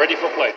[0.00, 0.54] ready for play.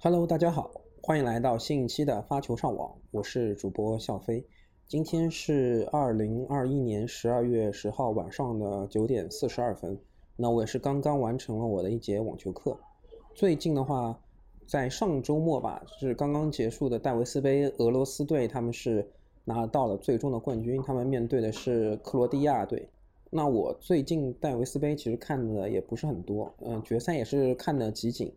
[0.00, 4.46] Hello，大家好，欢迎来到新一期的发球上网，我是主播笑飞。
[4.86, 9.98] 今天是二零二一年十二月十号晚上的九点四十二分。
[10.36, 12.78] 那我也是刚刚完成了我的一节网球课。
[13.34, 14.20] 最近的话，
[14.66, 19.10] 在上周末吧，是刚刚结束的戴维斯杯，俄罗斯队他们是
[19.42, 22.86] 拿到了最终的冠军，他们面对的是克罗地亚队。
[23.30, 28.32] 那我最近戴维斯杯其实看的也不是很多，嗯，决赛也是看的集锦。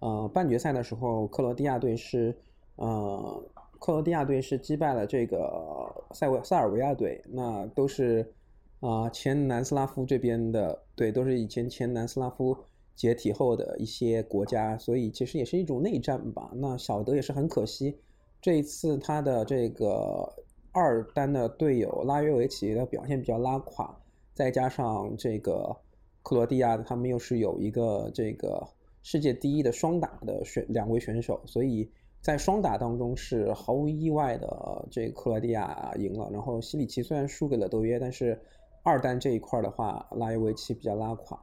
[0.00, 2.32] 呃，半决赛的时候，克罗地亚队是，
[2.76, 3.42] 呃，
[3.80, 8.32] 克罗地亚队是击败了这个塞维塞尔维亚队，那都是
[8.80, 12.56] 啊前南斯拉夫这边的队，都是以前前南斯拉夫
[12.94, 16.50] 解体后的一些国家，所以其实也是一种内战吧。
[16.54, 17.98] 那小德也是很可惜，
[18.40, 20.32] 这一次他的这个
[20.70, 23.98] 二单的队友拉约维奇的表现比较拉垮，
[24.38, 25.76] 再加上这个
[26.22, 28.64] 克罗地亚他们又是有一个这个。
[29.00, 36.28] 世界第一的双打的选两位选手，所以在双打当中是毫无意外的，这克罗地亚赢了。
[36.30, 38.38] 然后西里奇虽然输给了德约，但是
[38.82, 41.40] 二单这一块的话，拉约维奇比较拉垮。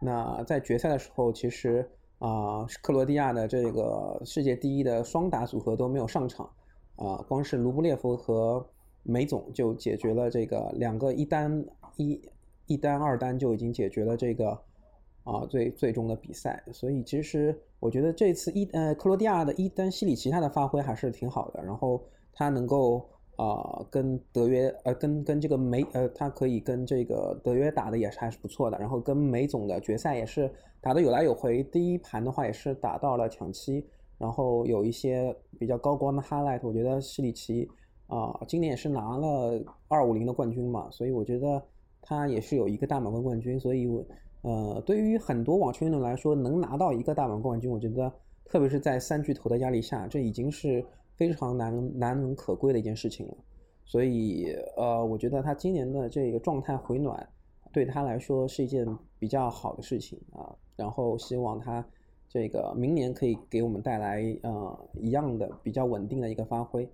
[0.00, 1.86] 那在决赛的时候，其实
[2.18, 6.48] 啊，克罗地亚的这个世界第一的双打组合都没有上场
[6.96, 8.64] 啊，光是卢布列夫和
[9.02, 11.62] 梅总就解决了这个两个一单
[11.96, 12.20] 一
[12.66, 14.58] 一单二单就已经解决了这个。
[15.24, 33.86] 啊，最最终的比赛，所以其实我觉得这次一呃克罗地亚的伊丹西里奇他的发挥还是挺好的，然后他能够啊跟德约呃跟跟这个梅呃他可以跟这个德约打的也是还是不错的，然后跟梅总的决赛也是打的有来有回，第一盘的话也是打到了抢七，
[34.18, 37.70] 然后有一些比较高光的 highlight，我觉得西里奇
[38.08, 41.62] 啊今年也是拿了二五零的冠军嘛，所以我觉得
[42.02, 44.04] 他也是有一个大满贯冠军，所以我。
[44.44, 48.12] 呃，对于很多网球运动员来说，能拿到一个大满贯冠军，我觉得，
[48.44, 53.36] 特别是在三巨头的压力下，这已经是非常难难能可贵的一件事情了。
[53.84, 57.24] 所以，呃，我觉得他今年的这个状态回暖，
[57.72, 58.84] 对他来说是一件
[59.16, 60.52] 比较好的事情啊。
[60.74, 61.86] 然后，希望他
[62.28, 66.84] 这个明年可以给我们带来呃一样的比较稳定的一个发挥。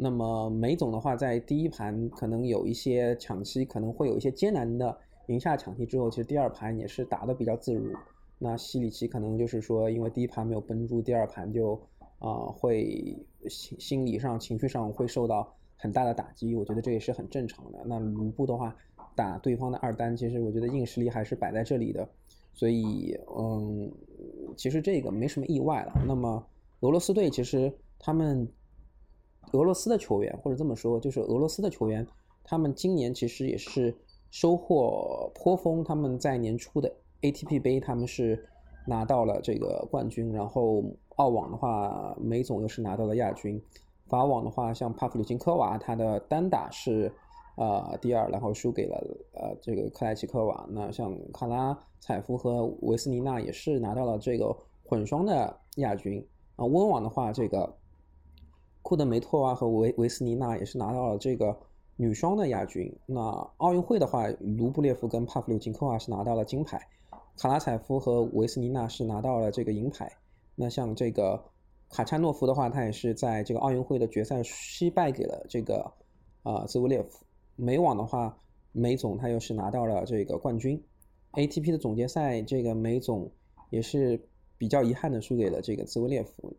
[0.00, 4.96] 那么，梅总的话，在第一盘可能有一些抢七，可能会有一些艰难的。
[5.26, 7.92] 赢下抢七之后，其实第二盘也是打得比较自如。
[8.38, 11.78] 那西里奇可能就是说，因为第一盘没有绷住，第二盘就
[12.18, 13.14] 啊会
[13.48, 16.54] 心心理上、情绪上会受到很大的打击。
[16.54, 17.78] 我觉得这也是很正常的。
[17.84, 18.74] 那卢布的话
[19.14, 22.08] 打对方的二单，其实我觉得硬实力还是摆在这里的。
[22.54, 23.92] 所以，嗯，
[24.56, 25.92] 其实这个没什么意外了。
[26.06, 26.42] 那么
[26.80, 28.48] 俄罗斯队其实他们
[29.52, 32.06] 俄罗斯的球员，或者这么说，就是俄罗斯的球员，
[32.44, 33.94] 他们今年其实也是。
[34.30, 36.92] 收获颇丰，他们在年初的
[37.22, 38.46] ATP 杯，他们是
[38.86, 40.30] 拿到了这个冠军。
[40.30, 40.84] 然后
[41.16, 43.58] 澳网的话，梅总又是拿到了亚军。
[44.06, 47.10] 法网的话，像帕夫柳琴科娃，他的单打是
[47.56, 50.66] 呃第二，然后输给了呃这个克莱奇科娃。
[50.68, 54.54] 那像卡拉采夫和维斯尼娜也是拿到了这个
[54.84, 56.22] 混双的亚军。
[56.56, 57.74] 啊，温网的话，这个
[58.88, 61.54] 库德梅托娃和维维斯尼娜也是拿到了这个。
[62.00, 63.20] 女双的亚军，那
[63.56, 66.80] 奥运会的话，卢布列夫跟帕夫柳琴科娃是拿到了金牌，
[67.36, 70.10] 卡拉采夫和维斯尼娜是拿到了这个银牌。
[70.54, 71.42] 那像这个
[71.90, 75.92] 卡恰诺夫的话，他也是在这个奥运会的决赛惜败给了这个
[76.44, 77.26] 啊兹维列夫。
[77.56, 78.38] 美网的话，
[78.70, 80.80] 梅总他又是拿到了这个冠军。
[81.32, 83.28] ATP 的总决赛，这个梅总
[83.70, 84.24] 也是
[84.56, 86.56] 比较遗憾的输给了这个兹维列夫。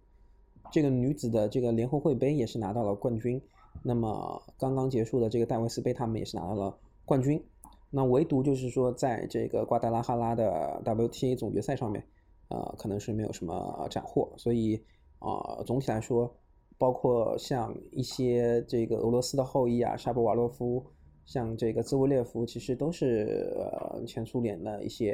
[0.72, 3.42] 这个女子的这个联合会杯也是拿到了冠军。
[3.82, 7.42] 那么刚刚结束的这个戴维斯杯，他们也是拿到了冠军。
[7.90, 12.06] 那唯独就是说，在这个瓜达拉哈拉的 WTA 总决赛上面，
[12.50, 14.32] 呃，可能是没有什么斩获。
[14.38, 14.80] 所以
[15.20, 16.32] 啊，总体来说，
[16.78, 20.86] 包括像一些这个俄罗斯的后裔啊，沙波瓦洛夫，
[21.26, 25.14] 像这个兹维列夫，其实都是呃前苏联的一些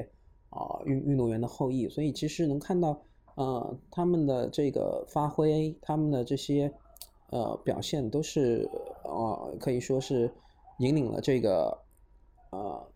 [0.49, 1.87] 啊运运动员的后裔。
[1.87, 3.01] 所以其实能看到，
[3.35, 6.73] 呃，他们的这个发挥，他们的这些。
[7.31, 8.69] 呃，表现都是
[9.03, 10.31] 呃，可以说是
[10.77, 11.75] 引领了这个
[12.51, 12.87] 呃，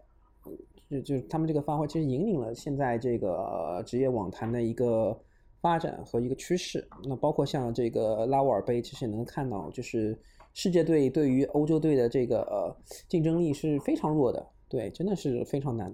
[0.88, 5.20] 就就他们这个发挥，其实引领了现在这个职业网坛的一个
[5.62, 6.88] 发展和一个趋势。
[7.04, 10.18] 那包括像这个拉沃尔杯，其实也能看到，就是
[10.54, 12.74] 世界队对于欧洲队的这个呃
[13.10, 15.94] 竞争力是非常弱的，对，真的是非常难。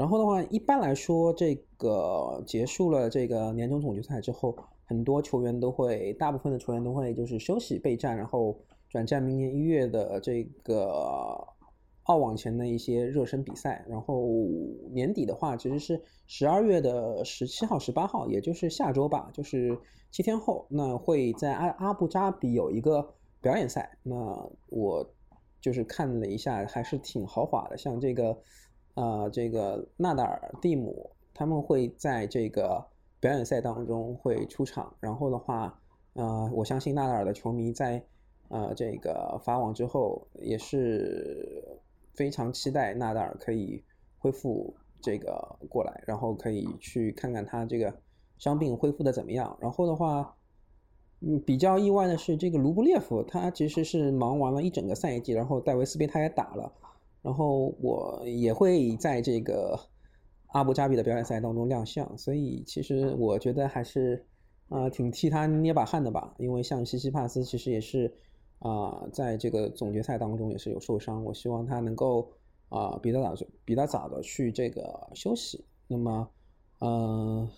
[0.00, 4.56] 然后的话，一般来说，这个结束了这个年终总决赛之后。
[4.86, 8.58] 很多球员都会，大部分的球员都会就是休息备战，然后
[8.88, 11.46] 转战明年一月的这个
[12.04, 14.26] 澳网前的一些热身比赛，然后
[14.90, 19.78] 年底的话，其实是十二月的十七号、十八号，也就是下周吧，就是
[20.10, 23.96] 七天后，那会在阿阿布扎比有一个表演赛。
[24.02, 24.16] 那
[24.70, 25.08] 我
[25.60, 28.36] 就是看了一下，还是挺豪华的，像这个，
[28.94, 32.84] 呃，这个纳达尔、蒂姆他们会在这个
[33.18, 35.80] 表演赛当中会出场，然后的话，
[36.14, 38.02] 呃，我相信纳达尔的球迷在
[38.48, 41.78] 呃这个法网之后也是。
[42.12, 43.82] 非常期待纳达尔可以
[44.18, 47.94] 恢复这个过来，然后可以去看看他这个
[48.36, 49.56] 伤病恢复的怎么样。
[49.58, 50.36] 然后的话，
[51.20, 56.70] 嗯，比较意外的是，这个卢布列夫他其实是忙完了一整个赛季，然后戴维斯杯他也打了，
[57.22, 59.78] 然后我也会在这个
[60.48, 64.26] 阿布扎比的表演赛当中亮相，所以其实我觉得还是
[64.68, 68.14] 啊挺替他捏把汗的吧，因为像西西帕斯其实也是。
[68.62, 72.30] 啊，在这个总决赛当中也是有受伤，我希望他能够
[72.68, 75.64] 啊比较早就比较早的去这个休息。
[75.88, 76.28] 那么，
[76.80, 77.48] 嗯，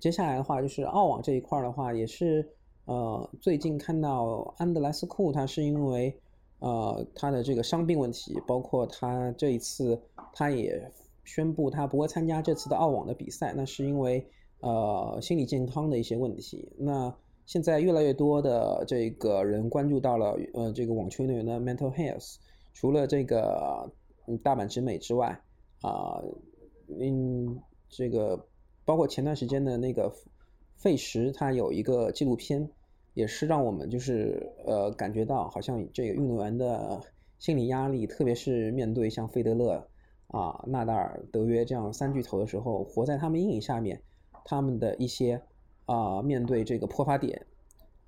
[0.00, 2.56] 接下来的话就是澳网这一块的话，也是
[2.86, 6.20] 呃最近看到安德莱斯库他是因为
[6.64, 10.00] 呃他的这个伤病问题，包括他这一次
[10.32, 10.90] 他也
[11.24, 14.26] 宣布他不会参加这次的澳网的比赛，那是因为
[14.60, 16.72] 呃心理健康的一些问题。
[16.78, 17.14] 那
[17.44, 22.36] 现在越来越多的这个人关注到了，呃，这个网球运动员的 mental health。
[22.72, 23.92] 除了这个
[24.42, 25.38] 大阪直美之外，
[25.82, 26.22] 啊，
[26.98, 27.60] 嗯，
[27.90, 28.46] 这个
[28.86, 30.10] 包括前段时间的那个
[30.76, 32.70] 费时，他有一个纪录片，
[33.14, 37.00] 也是让我们就是呃感觉到好像这个运动员的
[37.38, 39.88] 心理压力，特别是面对像费德勒、
[40.28, 44.02] 啊纳达尔、德约这样三巨头的时候，活在他们阴影下面，
[44.44, 45.42] 他们的一些。
[45.86, 47.44] 啊，面对这个破发点，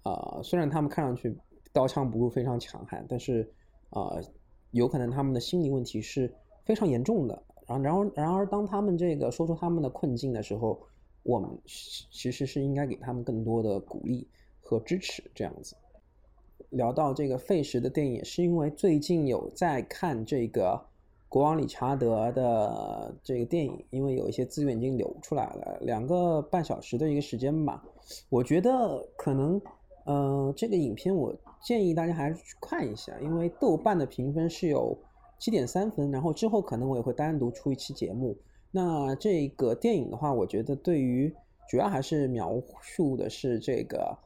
[0.03, 1.37] 啊，虽然他们看上去
[1.75, 3.53] 刀枪不入，非常强悍，但是
[3.91, 4.19] 啊，
[4.71, 7.43] 有可能他们的心理问题是非常严重的。
[7.67, 10.81] 然后，然后，然而，当他们这个说出他们的困境的时候，
[11.23, 14.27] 我们其实是应该给他们更多的鼓励
[14.67, 15.23] 和支持。
[15.35, 15.77] 这样子，
[16.71, 20.87] 聊到这个费时的电影，是因为最近有在看这个。
[21.29, 27.85] 国王理查德的这个电影，因为有一些资源已经流出来了，两个半小时的一个时间吧，
[28.31, 29.61] 我觉得可能，
[30.05, 34.97] 呃，这个影片我建议大家还是去看一下，因为豆瓣的评分是有
[35.37, 38.35] 七点三分，然后之后可能我也会单独出一期节目。
[38.71, 41.35] 那这个电影的话，我觉得对于
[41.69, 44.17] 主要还是描述的是这个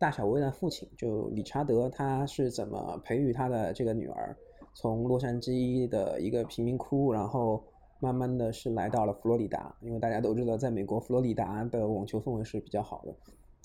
[0.00, 4.34] 大小威的父亲，就理查德他是怎么培育他的这个女儿。
[4.72, 7.62] 从洛杉矶的一个贫民窟，然后
[8.00, 13.14] 慢慢的是来到了佛罗里达，因为大家都知道，在美国佛罗里达的网球氛围是比较好的。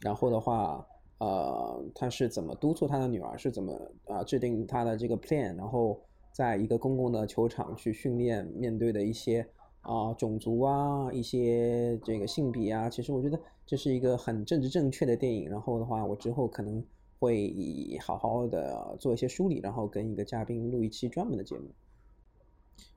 [0.01, 0.85] 然后的话，
[1.19, 3.73] 呃，他是怎么督促他的女儿，是怎么
[4.07, 5.97] 啊制定他的这个 plan，然后
[6.33, 9.47] 在一个公共的球场去训练，面对的一些
[9.85, 15.49] 啊种族啊，一些这个性别啊，其实我觉得这是一个很政治正确的电影。
[15.49, 16.83] 然后的话，我之后可能。
[17.17, 21.63] 会好好的做一些梳理，然后跟一个嘉宾录一期专门的节目。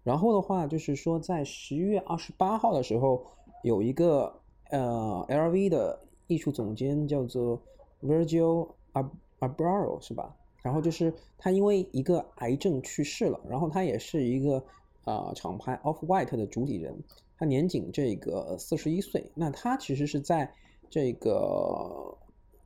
[0.02, 3.24] 然后的话，就是说在十一月二十八号的时候，
[3.62, 7.62] 有一个呃 LV 的艺术总监叫做
[8.02, 8.68] Virgil
[9.38, 10.34] Abaro 是吧？
[10.62, 14.62] 然后就是他因为一个癌症去世了，然后他也是一个
[15.08, 17.02] 啊厂牌 Off White 的主理人，
[17.36, 19.30] 他年仅这个四十一岁。
[19.34, 20.52] 那他其实是在
[20.90, 22.16] 这个。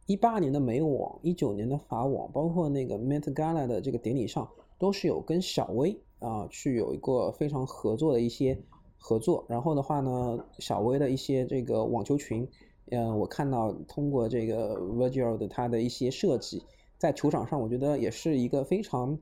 [0.06, 8.60] 一八年的美网，一九年的法网，包括那个 Met Gala 的这个典礼上，都是有跟小威啊去有一个非常合作的一些
[8.98, 9.46] 合作。
[9.48, 12.46] 然后的话呢，小威的一些这个网球裙，
[12.90, 16.64] 嗯，我看到通过这个 Virgil 的他的一些设计，
[16.98, 19.16] 在球场上，我觉得也是一个非常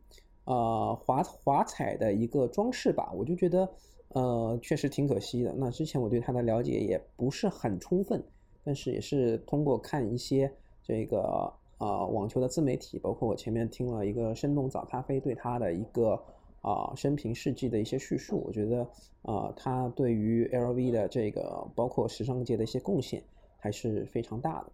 [0.44, 3.12] 呃华华彩的一个装饰吧。
[3.14, 3.68] 我就觉得
[4.08, 5.54] 呃确实挺可惜的。
[5.56, 8.22] 那之前我对他的了解也不是很充分，
[8.64, 10.52] 但是也是通过看一些。
[10.82, 16.20] 这个呃网球的自媒体，包括我前面听了一个生动早咖啡对他的一个
[16.62, 18.84] 啊生平事迹的一些叙述，我觉得
[19.22, 23.22] 啊他对于 LV 的这个包括时尚界的一些贡献
[23.56, 24.72] 还是非常大的。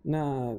[0.00, 0.56] 那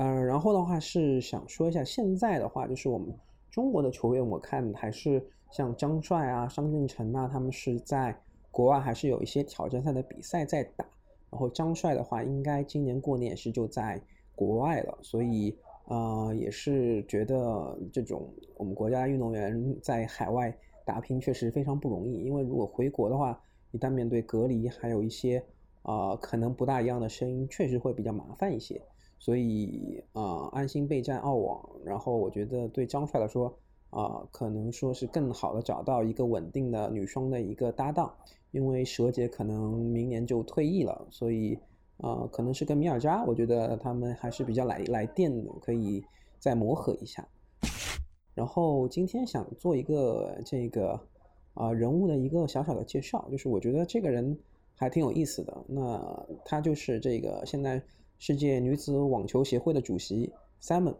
[0.00, 3.14] 呃然后的话是想说一下，现在的话就是我们
[3.50, 8.18] 中国的球员，我看还是像张帅啊、张俊成啊，他们是在
[8.50, 10.86] 国外还是有一些挑战赛的比赛在打。
[11.30, 14.00] 然后张帅的话，应该今年过年也是就在
[14.34, 15.54] 国外了，所以
[15.84, 18.26] 呃也是觉得这种
[18.56, 23.38] 我们国家运动员在海外打拼确实非常不容易，因为如果回国的话，
[23.72, 25.44] 一旦面对隔离，还有一些
[25.82, 28.80] 啊可能不大一样的声音，确实会比较麻烦一些。
[29.20, 33.54] 所以啊安心备战澳网，然后我觉得对张帅来说，
[33.90, 38.12] 啊，可能说是更好的找到一个稳定的女双的一个搭档，
[38.50, 41.56] 因为蛇姐可能明年就退役了，所以
[41.98, 46.02] 啊，可能是跟米尔扎，我觉得他们还是比较来来电的，可以
[46.38, 47.28] 再磨合一下。
[48.34, 50.98] 然后今天想做一个这个
[51.52, 54.38] 啊人物的一个小小的介绍，就是我觉得这个人
[54.74, 55.54] 还挺有意思的。
[55.68, 57.82] 那他就是这个现在
[58.20, 60.30] 世界女子网球协会的主席
[60.62, 60.94] Simon。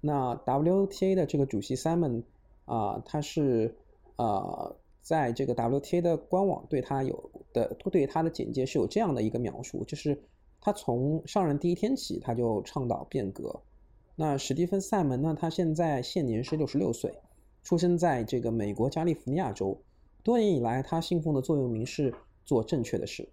[0.00, 2.22] 那 WTA 的这个主席 Simon
[2.64, 3.76] 啊，他是
[4.14, 10.22] 呃，在这个 WTA 的官网对他有的对他的简介是有这样的一个描述，就是
[10.60, 13.60] 他从上任第一天起他就倡导变革。
[14.14, 17.12] 那史蒂芬·塞门呢，他现在现年是六十六岁，
[17.64, 19.82] 出生在这个美国加利福尼亚州，
[20.22, 23.28] 多年以来他信奉的座右铭是做正确的事。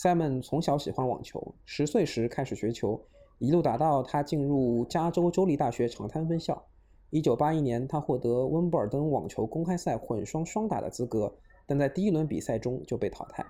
[0.00, 3.04] 塞门从小喜欢网球，十岁时开始学球。
[3.40, 6.64] 一路打到他进入加州州立大学长滩分校。
[7.10, 11.34] 一九八一年，他获得温布尔登网球公开赛混双双打的资格，
[11.66, 13.44] 但在第一轮比赛中就被淘汰。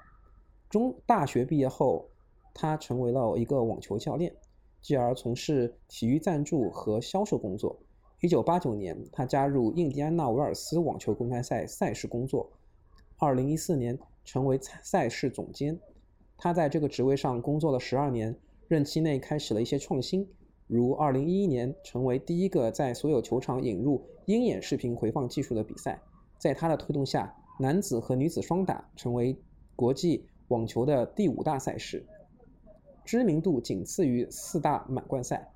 [0.71, 2.09] 中大学毕业后，
[2.55, 4.35] 他成为了一个网球教练，
[4.81, 7.79] 继而从事体育赞助和销售工作。
[8.23, 12.51] 一九八九年，他加入印第安纳维尔斯网球公开赛赛事工作。
[13.19, 15.79] 二零一四年，成为赛事总监。
[16.39, 18.35] 他在这个职位上工作了十二年。
[18.69, 20.29] 任期内开始了一些创新，
[20.67, 26.03] 如2011年成为第一个在所有球场引入鹰眼视频回放技术的比赛。
[26.37, 29.35] 在他的推动下，男子和女子双打成为
[29.75, 32.05] 国际网球的第五大赛事，
[33.07, 35.51] 知名度仅次于四大满贯赛，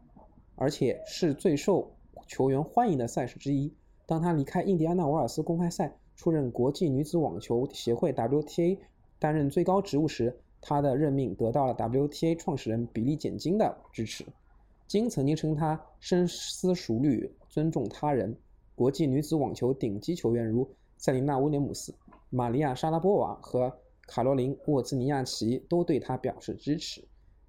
[0.57, 1.95] 而且是最受
[2.27, 3.75] 球员欢迎的赛事之一。
[4.07, 8.79] 当他离开印第安纳瓦尔斯公开赛，出任国际女子网球协会 WTA
[9.19, 10.41] 担任最高职务时。
[10.63, 14.25] 他的任命得到了 WTA 创始人比利·简金的支持。
[14.87, 18.35] 金曾经称他深思熟虑、尊重他人。
[18.75, 20.67] 国际女子网球顶级球员如
[20.97, 21.95] 塞琳娜·威廉姆斯、
[22.31, 23.71] 玛利亚·莎拉波娃和
[24.07, 27.05] 卡罗琳·沃兹尼亚奇都对他表示支持。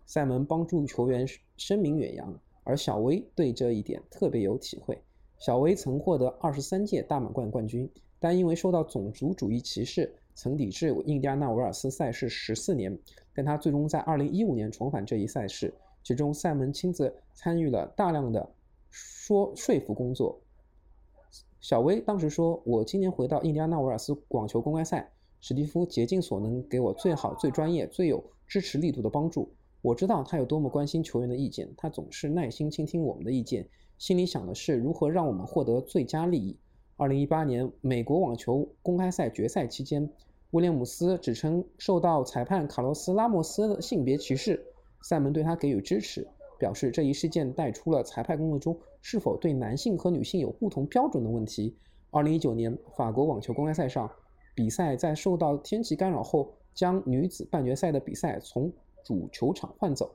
[0.06, 5.02] 塞门帮助球员声名远扬，而小威对这一点特别有体会。
[5.38, 7.90] 小威曾获得二十三届大满贯冠军，
[8.20, 10.14] 但因为受到种族主义歧视。
[10.36, 12.98] 曾抵制印第安纳维尔斯赛事十四年，
[13.34, 15.74] 但他最终在二零一五年重返这一赛事，
[16.04, 18.50] 其中塞门亲自参与了大量的
[18.90, 20.40] 说说服工作。
[21.60, 25.10] 小威当时说：“我今年回到印第安纳维尔斯网球公开赛，
[25.40, 29.50] 史蒂夫竭尽所能给我最好、最专业、最有支持力度的帮助。
[29.82, 36.58] 我知道他有多么关心球员的意见，他总是耐心倾听我们的意见，心里想的是如何让我们获得最佳利益。”
[36.96, 40.08] 二零一八年美国网球公开赛决赛期间，
[40.52, 44.64] 威廉姆斯指称受到裁判卡洛斯·拉莫斯的性别歧视，
[45.02, 46.28] 塞门对他给予支持，
[46.60, 51.76] 表示这一事件带出了裁判工作中是否对男性和女性有不同标准的问题。
[52.12, 54.10] 二零一九年法国网球公开赛上，
[54.54, 58.72] 比赛在受到天气干扰后，将女子半决赛的比赛从
[59.04, 60.14] 主球场换走，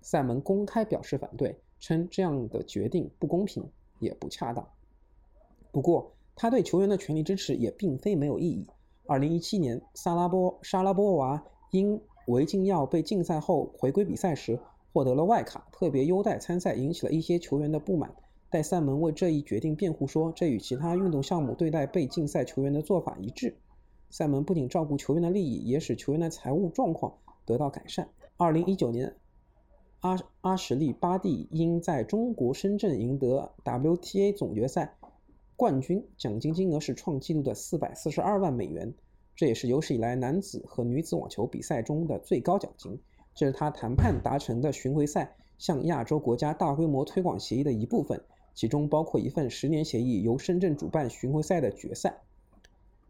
[0.00, 3.68] 塞门公开表示反对，称这样的决定不公平
[3.98, 4.64] 也不恰当。
[5.72, 8.66] 不过，他对球员的全力支持也并非没有意义。
[9.06, 14.58] 二零一七年，萨拉波沙拉波娃因违禁药被禁赛后回归比赛时，
[14.90, 18.14] 获得了外卡，特别优待参赛，引起了一些球员的不满。
[18.48, 23.58] 戴塞门为这一决定辩护说，这与其他运动项目对待被禁赛球员的做法一致。
[24.08, 28.08] 塞门不仅照顾球员的利益，也使球员的财务状况得到改善。
[28.38, 29.14] 二零一九年，
[30.00, 34.96] 阿阿什利巴蒂因在中国深圳赢得 WTA 总决赛。
[35.60, 38.94] 冠军奖金金额是创纪录的四百四十二万美元，
[39.36, 42.98] 这也是有史以来男子和女子网球比赛中的最高奖金。
[43.34, 48.24] 这是他谈判达成的巡回赛向亚洲国家大规模推广协议的一部分，
[48.54, 52.22] 其中包括一份十年协议，由深圳主办巡回赛的决赛。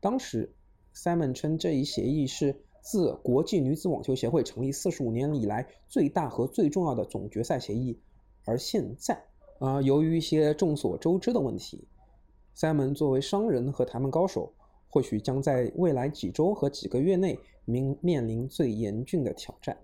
[0.01, 0.53] 当时
[0.93, 8.01] ，Simon 称这一协议是自国际女子网球协会成立四十五年以来最大和最重要的总决赛协议。
[8.45, 9.23] 而现在，
[9.61, 11.87] 啊，由于一些众所周知的问题。
[12.61, 14.53] 塞门作为商人和谈判高手，
[14.91, 19.75] 或许将在未来几周和几个月内面面临最严峻的挑战。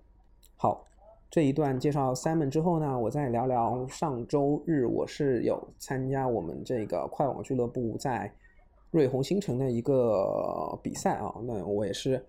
[0.57, 0.85] 好，
[1.27, 8.31] 这一段介绍塞门之后呢，我再聊聊上周日我是有参加我们这个快网俱乐部在
[8.91, 11.33] 瑞虹新城的一个比赛啊。
[11.45, 12.23] 那我也是，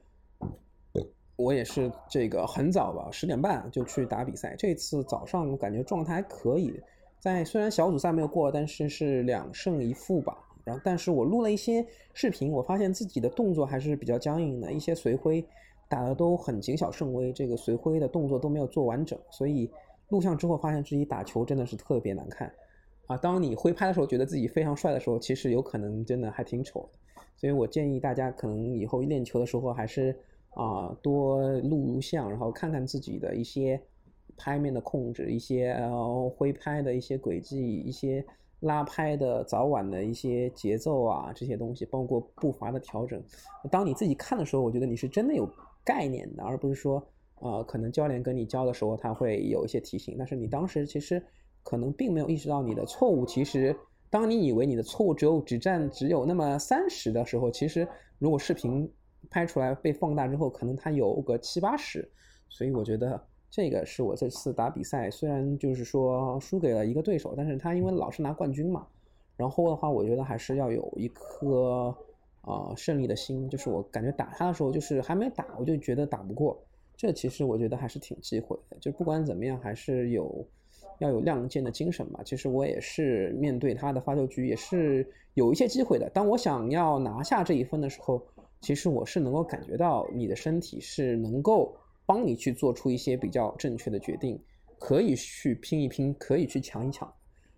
[1.36, 4.56] 我也是这个很早吧，十点半就去打比赛。
[4.56, 6.80] 这次早上感觉状态还可以。
[7.20, 10.36] 在虽然小组赛没有过，但是是两胜一负吧。
[10.64, 15.42] 然后，但是我录了一些视频，我发现自己的动作还是比较僵硬的，一些随挥
[15.88, 19.70] 打的都很谨小慎微，这个随挥的动作都没有做完整，所以
[20.10, 22.52] 录像之后发现自己打球真的是特别难看。
[23.06, 27.22] 啊，当你挥拍的时候，觉得自己非常帅的时候，其实有可能真的还挺丑的。
[27.34, 30.14] 所以我建议大家，可能以后练球的时候，还是
[30.50, 33.80] 啊多录录像，然后看看自己的一些
[34.36, 38.24] 拍面的控制，一些呃挥拍的一些轨迹，一些
[38.60, 43.22] 拉拍的早晚的一些节奏啊这些东西，包括步伐的调整。
[43.70, 45.48] 当你自己看的时候，我觉得你是真的有
[45.84, 47.02] 概念的，而不是说
[47.40, 51.22] 呃可能教练跟你教的时候，他会有一些提醒，但是你当时其实。
[51.64, 53.26] 可能并没有意识到你的错误。
[53.26, 53.76] 其实，
[54.08, 57.86] 当你以为你的错误只有只占只有那么三十的时候，其实
[58.18, 58.90] 如果视频
[59.28, 62.10] 拍出来被放大之后，可能它有个七八十。
[62.48, 68.86] 所以我觉得这个是我这次打比赛，虽然就是说输给了一个对手，但是他因为老是拿冠军嘛。
[69.36, 71.94] 然后的话，我觉得还是要有一颗
[72.42, 73.48] 啊胜利的心。
[73.48, 76.58] 就是我感觉打他的时候，就是还没打，我就觉得打不过。
[76.96, 78.76] 这其实我觉得还是挺忌讳的。
[78.80, 80.46] 就不管怎么样，还是有。
[81.00, 82.20] 要有亮剑的精神嘛。
[82.24, 86.10] 其实我也是面对他的发球局也是有一些机会的。
[86.10, 88.20] 当我想要拿下这一分的时候，
[88.60, 91.72] 其实我是能够感觉到你的身体是能够
[92.08, 94.42] 帮你去做出一些比较正确的决定，
[94.78, 97.12] 可以去拼一拼，可以去抢一抢。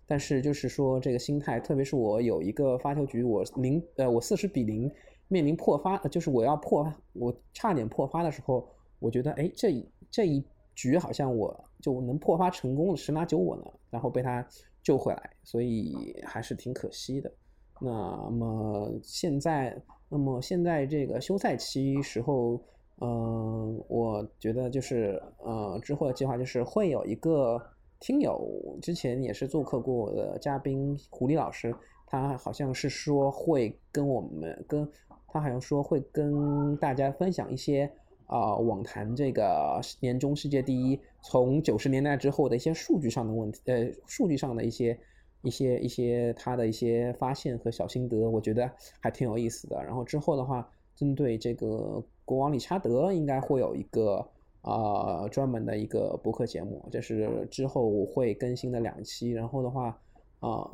[0.09, 4.91] 但是就是说这个心态，特别是我有一个发球局，我零呃我四十比零
[5.29, 9.73] 面临破发，就是我要破我差点破发的时候，我觉得哎这
[10.11, 11.65] 这一局好像我。
[11.83, 14.47] 就能破发成功了，十拿九稳了，然后被他
[14.83, 17.33] 救回来，所以还是挺可惜的。
[17.81, 19.75] 那么现在，
[20.11, 22.63] 那么现在这个休赛期时候，
[23.01, 27.61] 嗯，我觉得就是呃，之后的计划就是会有一个
[27.99, 28.41] 听友，
[28.81, 31.75] 之前也是做客过我的嘉宾狐狸老师，
[32.07, 34.89] 他好像是说会跟我们跟，
[35.29, 37.91] 他好像说会跟大家分享一些。
[38.33, 44.97] 啊，网坛这个年终世界第一，从九十年代之后的一些数据上的问题，呃，数据上的一些
[45.43, 48.71] 一些一些他的一些发现和小心得，我觉得
[49.01, 49.83] 还挺有意思的。
[49.83, 54.25] 然后之后的话，针对这个国王理查德，应该会有一个
[54.63, 59.33] 啊专门的一个博客节目，这是之后我会更新的两期。
[59.33, 60.01] 然后的话，
[60.39, 60.71] 啊，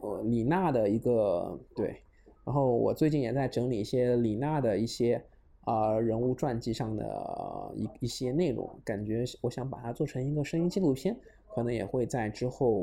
[0.00, 2.00] 呃，李娜的一个对，
[2.44, 5.20] 然后我最近也在整理一些李娜的一些。
[5.64, 11.14] 啊，人物传记上的一一些内容，感觉我想把它做成一个声音纪录片，
[11.54, 12.82] 可能也会在之后，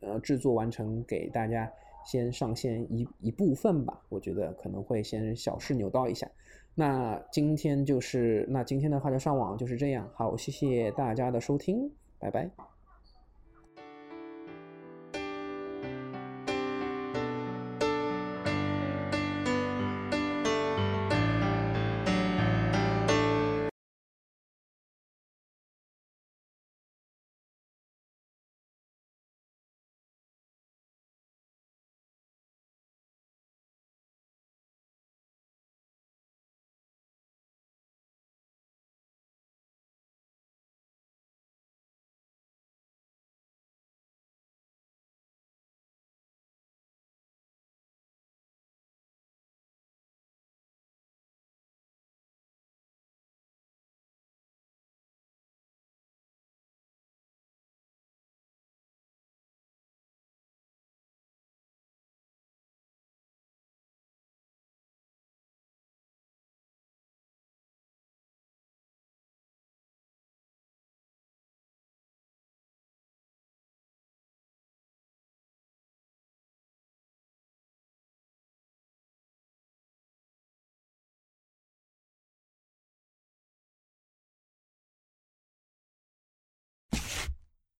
[0.00, 1.70] 呃，制作完成给大家
[2.10, 4.02] 先上线一一部分吧。
[4.08, 6.28] 我觉得可能会先小试牛刀一下。
[6.74, 10.10] 那今天就是，那今天的话就上网就是这样。
[10.14, 12.69] 好，谢谢大家的收听，拜拜。